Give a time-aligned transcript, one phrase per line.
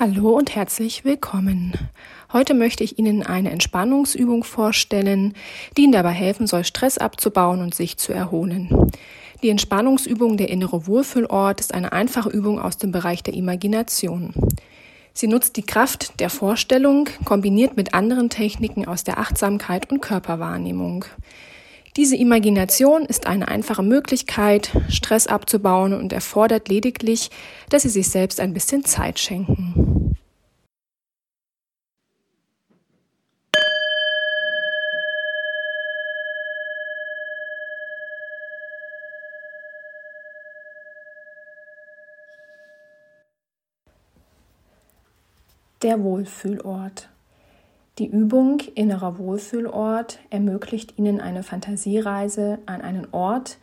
[0.00, 1.72] Hallo und herzlich willkommen.
[2.32, 5.34] Heute möchte ich Ihnen eine Entspannungsübung vorstellen,
[5.76, 8.92] die Ihnen dabei helfen soll, Stress abzubauen und sich zu erholen.
[9.42, 14.34] Die Entspannungsübung der innere Wohlfühlort ist eine einfache Übung aus dem Bereich der Imagination.
[15.14, 21.06] Sie nutzt die Kraft der Vorstellung kombiniert mit anderen Techniken aus der Achtsamkeit und Körperwahrnehmung.
[21.98, 27.30] Diese Imagination ist eine einfache Möglichkeit, Stress abzubauen und erfordert lediglich,
[27.70, 29.87] dass Sie sich selbst ein bisschen Zeit schenken.
[45.82, 47.08] Der Wohlfühlort.
[47.98, 53.58] Die Übung innerer Wohlfühlort ermöglicht Ihnen eine Fantasiereise an einen Ort,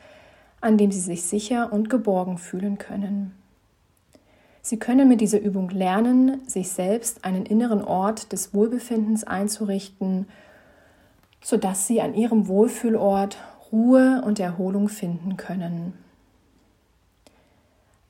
[0.61, 3.35] an dem Sie sich sicher und geborgen fühlen können.
[4.61, 10.25] Sie können mit dieser Übung lernen, sich selbst einen inneren Ort des Wohlbefindens einzurichten,
[11.41, 13.37] sodass Sie an Ihrem Wohlfühlort
[13.73, 15.93] Ruhe und Erholung finden können.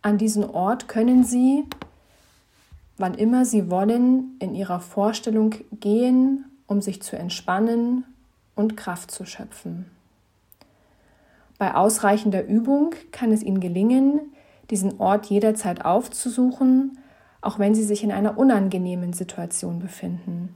[0.04, 1.64] An diesen Ort können Sie,
[2.98, 8.06] wann immer Sie wollen, in Ihrer Vorstellung gehen, um sich zu entspannen
[8.56, 9.86] und Kraft zu schöpfen.
[11.58, 14.20] Bei ausreichender Übung kann es Ihnen gelingen,
[14.70, 16.98] diesen Ort jederzeit aufzusuchen,
[17.42, 20.56] auch wenn Sie sich in einer unangenehmen Situation befinden.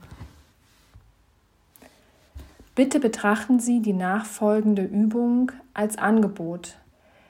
[2.74, 6.78] Bitte betrachten Sie die nachfolgende Übung als Angebot.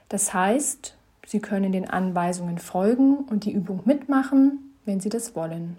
[0.08, 5.76] Das heißt, Sie können den Anweisungen folgen und die Übung mitmachen wenn Sie das wollen.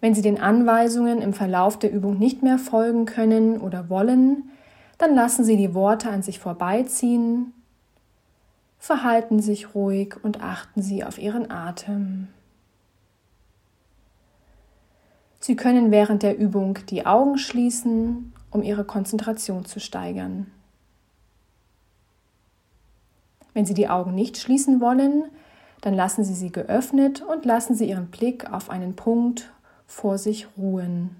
[0.00, 4.50] Wenn Sie den Anweisungen im Verlauf der Übung nicht mehr folgen können oder wollen,
[4.98, 7.52] dann lassen Sie die Worte an sich vorbeiziehen,
[8.78, 12.28] verhalten sich ruhig und achten Sie auf Ihren Atem.
[15.40, 20.50] Sie können während der Übung die Augen schließen, um Ihre Konzentration zu steigern.
[23.52, 25.24] Wenn Sie die Augen nicht schließen wollen,
[25.84, 29.52] dann lassen Sie sie geöffnet und lassen Sie Ihren Blick auf einen Punkt
[29.86, 31.14] vor sich ruhen.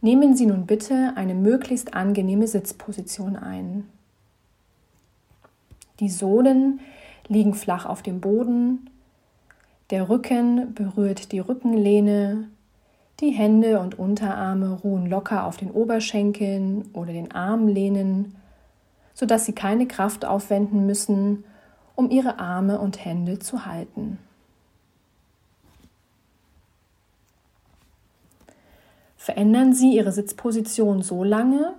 [0.00, 3.88] Nehmen Sie nun bitte eine möglichst angenehme Sitzposition ein.
[6.00, 6.80] Die Sohlen
[7.28, 8.90] liegen flach auf dem Boden,
[9.90, 12.48] der Rücken berührt die Rückenlehne,
[13.20, 18.34] die Hände und Unterarme ruhen locker auf den Oberschenkeln oder den Armlehnen
[19.18, 21.42] sodass sie keine Kraft aufwenden müssen,
[21.96, 24.20] um ihre Arme und Hände zu halten.
[29.16, 31.74] Verändern Sie Ihre Sitzposition so lange,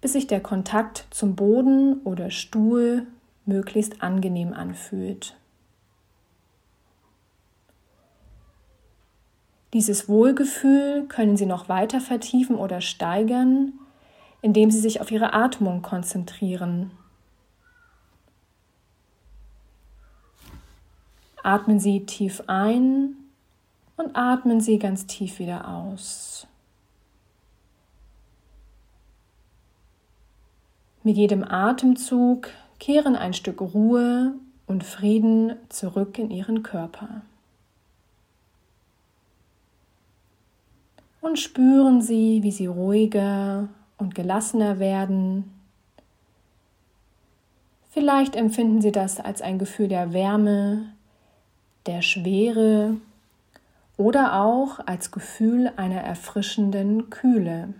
[0.00, 3.08] bis sich der Kontakt zum Boden oder Stuhl
[3.44, 5.36] möglichst angenehm anfühlt.
[9.72, 13.72] Dieses Wohlgefühl können Sie noch weiter vertiefen oder steigern,
[14.44, 16.90] indem sie sich auf ihre Atmung konzentrieren.
[21.42, 23.16] Atmen Sie tief ein
[23.96, 26.46] und atmen Sie ganz tief wieder aus.
[31.02, 34.34] Mit jedem Atemzug kehren ein Stück Ruhe
[34.66, 37.22] und Frieden zurück in Ihren Körper.
[41.22, 43.70] Und spüren Sie, wie Sie ruhiger
[44.04, 45.50] und gelassener werden.
[47.90, 50.92] Vielleicht empfinden Sie das als ein Gefühl der Wärme,
[51.86, 52.98] der Schwere
[53.96, 57.72] oder auch als Gefühl einer erfrischenden Kühle.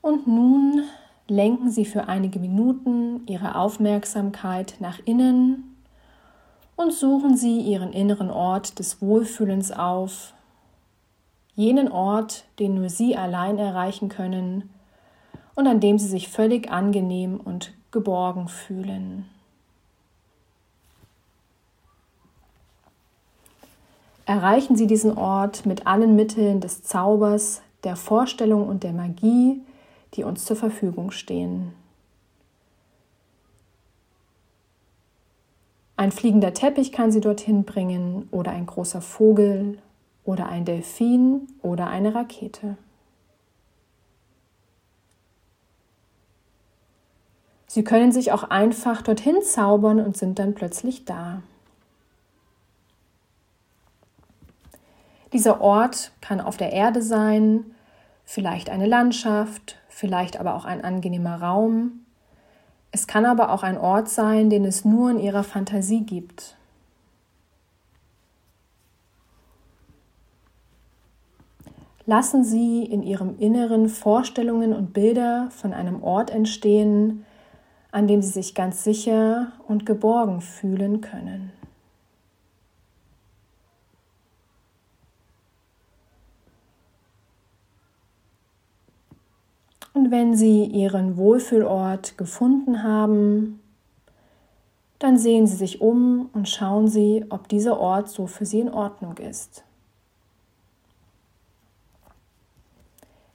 [0.00, 0.82] Und nun
[1.28, 5.69] lenken Sie für einige Minuten Ihre Aufmerksamkeit nach innen
[6.80, 10.32] und suchen Sie Ihren inneren Ort des Wohlfühlens auf,
[11.54, 14.70] jenen Ort, den nur Sie allein erreichen können
[15.54, 19.26] und an dem Sie sich völlig angenehm und geborgen fühlen.
[24.24, 29.60] Erreichen Sie diesen Ort mit allen Mitteln des Zaubers, der Vorstellung und der Magie,
[30.14, 31.74] die uns zur Verfügung stehen.
[36.00, 39.76] Ein fliegender Teppich kann sie dorthin bringen oder ein großer Vogel
[40.24, 42.78] oder ein Delfin oder eine Rakete.
[47.66, 51.42] Sie können sich auch einfach dorthin zaubern und sind dann plötzlich da.
[55.34, 57.74] Dieser Ort kann auf der Erde sein,
[58.24, 62.06] vielleicht eine Landschaft, vielleicht aber auch ein angenehmer Raum.
[62.92, 66.56] Es kann aber auch ein Ort sein, den es nur in ihrer Fantasie gibt.
[72.06, 77.24] Lassen Sie in Ihrem Inneren Vorstellungen und Bilder von einem Ort entstehen,
[77.92, 81.52] an dem Sie sich ganz sicher und geborgen fühlen können.
[90.00, 93.60] Und wenn Sie Ihren Wohlfühlort gefunden haben,
[94.98, 98.70] dann sehen Sie sich um und schauen Sie, ob dieser Ort so für Sie in
[98.70, 99.62] Ordnung ist.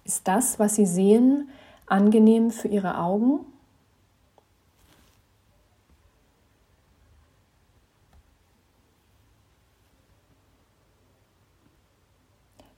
[0.05, 1.49] Ist das, was Sie sehen,
[1.85, 3.41] angenehm für Ihre Augen?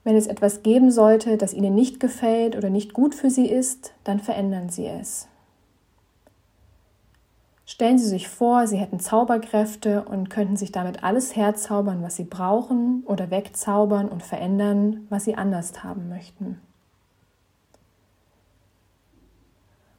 [0.08, 3.92] Wenn es etwas geben sollte, das Ihnen nicht gefällt oder nicht gut für Sie ist,
[4.06, 5.28] dann verändern Sie es.
[7.66, 12.24] Stellen Sie sich vor, Sie hätten Zauberkräfte und könnten sich damit alles herzaubern, was Sie
[12.24, 16.62] brauchen, oder wegzaubern und verändern, was Sie anders haben möchten.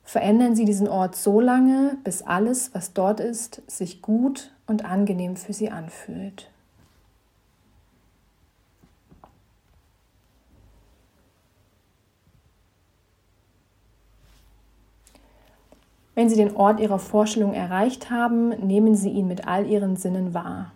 [0.05, 5.37] Verändern Sie diesen Ort so lange, bis alles, was dort ist, sich gut und angenehm
[5.37, 6.51] für Sie anfühlt.
[16.19, 20.35] Wenn Sie den Ort Ihrer Vorstellung erreicht haben, nehmen Sie ihn mit all Ihren Sinnen
[20.35, 20.73] wahr.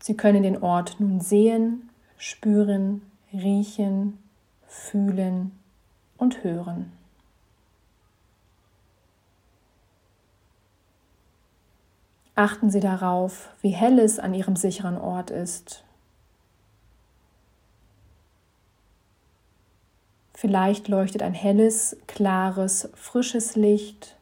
[0.00, 3.02] Sie können den Ort nun sehen, spüren,
[3.32, 4.18] riechen,
[4.66, 5.52] fühlen
[6.16, 6.90] und hören.
[12.34, 15.84] Achten Sie darauf, wie hell es an Ihrem sicheren Ort ist.
[20.40, 24.16] Vielleicht leuchtet ein helles, klares, frisches Licht.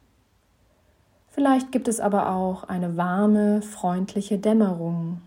[1.29, 5.21] Vielleicht gibt es aber auch eine warme, freundliche Dämmerung.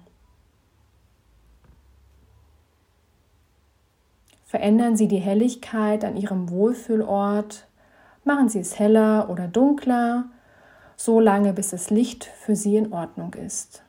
[4.45, 7.67] Verändern Sie die Helligkeit an Ihrem Wohlfühlort,
[8.23, 10.25] machen Sie es heller oder dunkler,
[10.95, 13.83] so lange bis das Licht für Sie in Ordnung ist.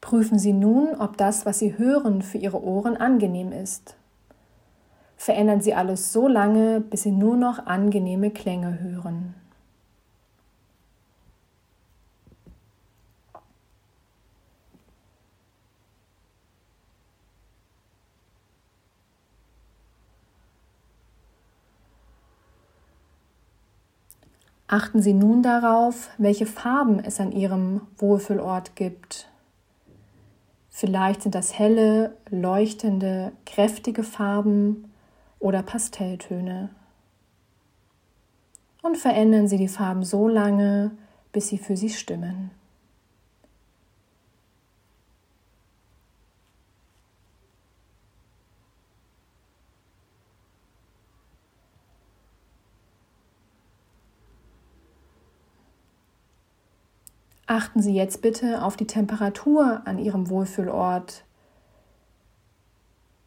[0.00, 3.96] Prüfen Sie nun, ob das, was Sie hören, für Ihre Ohren angenehm ist
[5.20, 9.34] verändern Sie alles so lange, bis Sie nur noch angenehme Klänge hören.
[24.66, 29.29] Achten Sie nun darauf, welche Farben es an Ihrem Wohlfühlort gibt.
[30.80, 34.90] Vielleicht sind das helle, leuchtende, kräftige Farben
[35.38, 36.70] oder Pastelltöne.
[38.80, 40.92] Und verändern Sie die Farben so lange,
[41.32, 42.50] bis sie für Sie stimmen.
[57.50, 61.24] Achten Sie jetzt bitte auf die Temperatur an Ihrem Wohlfühlort,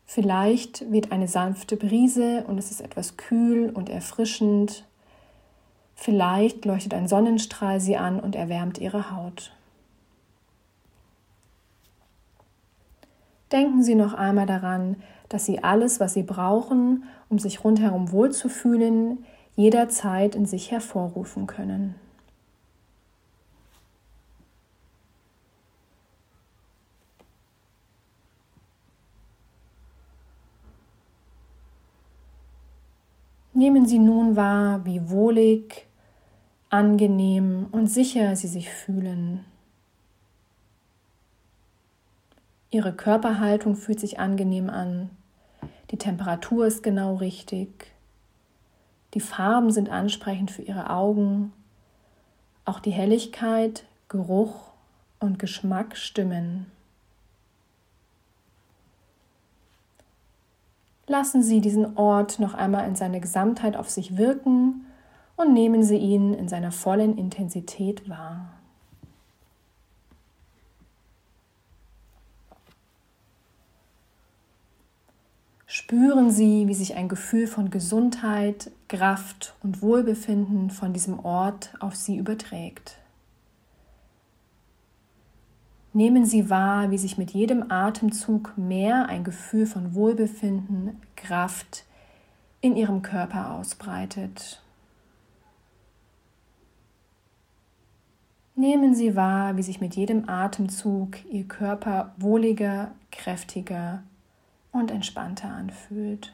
[0.06, 4.86] Vielleicht weht eine sanfte Brise und es ist etwas kühl und erfrischend.
[5.96, 9.51] Vielleicht leuchtet ein Sonnenstrahl sie an und erwärmt ihre Haut.
[13.51, 14.98] Denken Sie noch einmal daran,
[15.30, 19.25] dass Sie alles, was Sie brauchen, um sich rundherum wohlzufühlen,
[19.56, 21.96] jederzeit in sich hervorrufen können.
[33.63, 35.88] Nehmen Sie nun wahr, wie wohlig,
[36.70, 39.46] angenehm und sicher Sie sich fühlen.
[42.72, 45.12] Ihre Körperhaltung fühlt sich angenehm an.
[45.91, 47.93] Die Temperatur ist genau richtig.
[49.13, 51.53] Die Farben sind ansprechend für Ihre Augen.
[52.65, 54.74] Auch die Helligkeit, Geruch
[55.22, 56.65] und Geschmack stimmen.
[61.07, 64.86] Lassen Sie diesen Ort noch einmal in seiner Gesamtheit auf sich wirken
[65.36, 68.53] und nehmen Sie ihn in seiner vollen Intensität wahr.
[75.65, 81.95] Spüren Sie, wie sich ein Gefühl von Gesundheit, Kraft und Wohlbefinden von diesem Ort auf
[81.95, 83.02] Sie überträgt.
[85.95, 91.85] Nehmen Sie wahr, wie sich mit jedem Atemzug mehr ein Gefühl von Wohlbefinden, Kraft
[92.62, 94.63] in Ihrem Körper ausbreitet.
[98.55, 104.01] Nehmen Sie wahr, wie sich mit jedem Atemzug Ihr Körper wohliger, kräftiger
[104.71, 106.33] und entspannter anfühlt.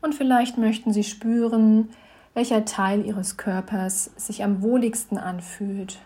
[0.00, 1.90] Und vielleicht möchten Sie spüren,
[2.34, 5.98] welcher Teil Ihres Körpers sich am wohligsten anfühlt.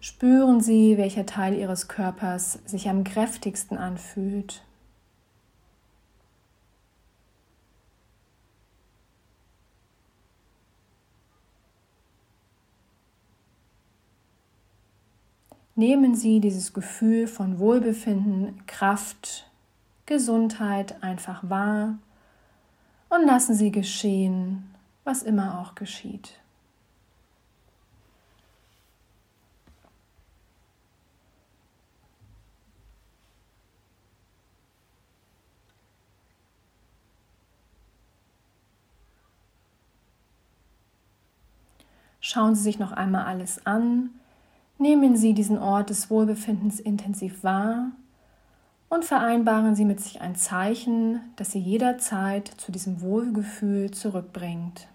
[0.00, 4.62] Spüren Sie, welcher Teil Ihres Körpers sich am kräftigsten anfühlt.
[15.76, 19.50] Nehmen Sie dieses Gefühl von Wohlbefinden, Kraft,
[20.06, 21.98] Gesundheit einfach wahr
[23.08, 26.38] und lassen Sie geschehen, was immer auch geschieht.
[42.20, 44.10] Schauen Sie sich noch einmal alles an,
[44.84, 47.92] Nehmen Sie diesen Ort des Wohlbefindens intensiv wahr
[48.90, 54.88] und vereinbaren Sie mit sich ein Zeichen, das Sie jederzeit zu diesem Wohlgefühl zurückbringt.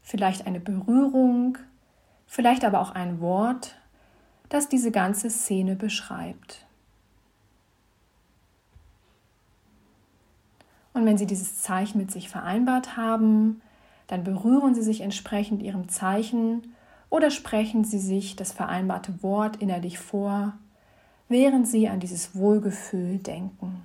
[0.00, 1.58] Vielleicht eine Berührung,
[2.26, 3.76] vielleicht aber auch ein Wort,
[4.48, 6.64] das diese ganze Szene beschreibt.
[10.94, 13.60] Und wenn Sie dieses Zeichen mit sich vereinbart haben,
[14.06, 16.73] dann berühren Sie sich entsprechend Ihrem Zeichen
[17.14, 20.54] oder sprechen Sie sich das vereinbarte Wort innerlich vor,
[21.28, 23.84] während Sie an dieses Wohlgefühl denken.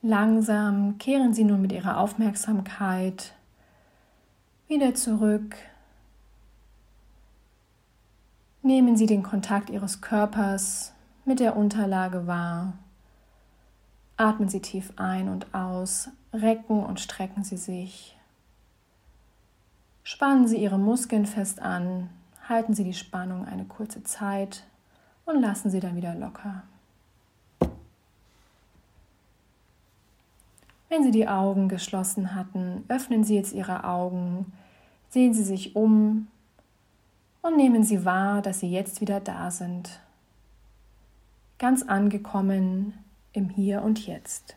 [0.00, 3.35] Langsam kehren Sie nun mit Ihrer Aufmerksamkeit
[4.68, 5.56] wieder zurück.
[8.62, 10.92] Nehmen Sie den Kontakt Ihres Körpers
[11.24, 12.72] mit der Unterlage wahr.
[14.16, 18.16] Atmen Sie tief ein und aus, recken und strecken Sie sich.
[20.02, 22.10] Spannen Sie Ihre Muskeln fest an,
[22.48, 24.64] halten Sie die Spannung eine kurze Zeit
[25.26, 26.62] und lassen Sie dann wieder locker.
[30.88, 34.52] Wenn Sie die Augen geschlossen hatten, öffnen Sie jetzt Ihre Augen,
[35.08, 36.28] sehen Sie sich um
[37.42, 40.00] und nehmen Sie wahr, dass Sie jetzt wieder da sind.
[41.58, 42.94] Ganz angekommen
[43.32, 44.56] im Hier und Jetzt.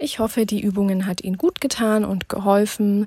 [0.00, 3.06] Ich hoffe, die Übungen hat Ihnen gut getan und geholfen